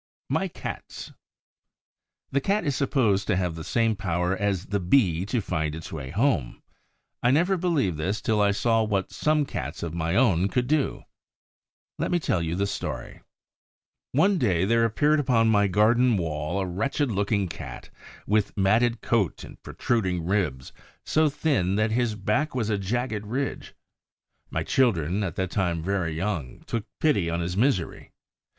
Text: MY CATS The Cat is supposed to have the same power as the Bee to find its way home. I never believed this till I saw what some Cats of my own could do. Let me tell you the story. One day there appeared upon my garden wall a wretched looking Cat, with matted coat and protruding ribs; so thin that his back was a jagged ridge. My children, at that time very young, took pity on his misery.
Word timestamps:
MY 0.31 0.47
CATS 0.47 1.11
The 2.31 2.41
Cat 2.41 2.65
is 2.65 2.75
supposed 2.75 3.27
to 3.27 3.35
have 3.35 3.53
the 3.53 3.63
same 3.63 3.95
power 3.95 4.35
as 4.35 4.65
the 4.65 4.79
Bee 4.79 5.27
to 5.27 5.39
find 5.41 5.75
its 5.75 5.91
way 5.93 6.09
home. 6.09 6.63
I 7.21 7.29
never 7.29 7.55
believed 7.55 7.97
this 7.99 8.19
till 8.19 8.41
I 8.41 8.49
saw 8.49 8.81
what 8.81 9.11
some 9.11 9.45
Cats 9.45 9.83
of 9.83 9.93
my 9.93 10.15
own 10.15 10.47
could 10.47 10.65
do. 10.65 11.03
Let 11.99 12.09
me 12.09 12.17
tell 12.17 12.41
you 12.41 12.55
the 12.55 12.65
story. 12.65 13.21
One 14.11 14.39
day 14.39 14.65
there 14.65 14.85
appeared 14.85 15.19
upon 15.19 15.49
my 15.49 15.67
garden 15.67 16.17
wall 16.17 16.59
a 16.59 16.65
wretched 16.65 17.11
looking 17.11 17.47
Cat, 17.47 17.91
with 18.25 18.57
matted 18.57 19.01
coat 19.01 19.43
and 19.43 19.61
protruding 19.61 20.25
ribs; 20.25 20.73
so 21.05 21.29
thin 21.29 21.75
that 21.75 21.91
his 21.91 22.15
back 22.15 22.55
was 22.55 22.71
a 22.71 22.77
jagged 22.79 23.27
ridge. 23.27 23.75
My 24.49 24.63
children, 24.63 25.21
at 25.21 25.35
that 25.35 25.51
time 25.51 25.83
very 25.83 26.13
young, 26.15 26.61
took 26.65 26.85
pity 26.99 27.29
on 27.29 27.39
his 27.39 27.55
misery. 27.55 28.11